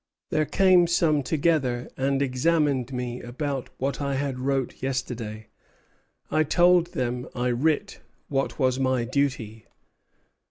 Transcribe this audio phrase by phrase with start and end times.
[0.31, 5.49] There came some together and examined me about what I had wrote yesterday.
[6.31, 9.67] I told them I writ what was my duty.